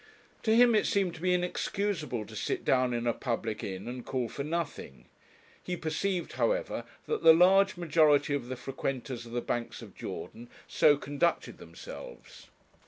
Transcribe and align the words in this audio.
To 0.41 0.55
him 0.55 0.73
it 0.73 0.87
seemed 0.87 1.13
to 1.13 1.21
be 1.21 1.31
inexcusable 1.35 2.25
to 2.25 2.35
sit 2.35 2.65
down 2.65 2.91
in 2.91 3.05
a 3.05 3.13
public 3.13 3.63
inn 3.63 3.87
and 3.87 4.03
call 4.03 4.29
for 4.29 4.43
nothing; 4.43 5.05
he 5.61 5.77
perceived, 5.77 6.31
however, 6.33 6.85
that 7.05 7.21
the 7.21 7.35
large 7.35 7.77
majority 7.77 8.33
of 8.33 8.47
the 8.47 8.55
frequenters 8.57 9.27
of 9.27 9.31
the 9.31 9.41
'Banks 9.41 9.83
of 9.83 9.93
Jordan' 9.93 10.49
so 10.67 10.97
conducted 10.97 11.59
themselves. 11.59 12.47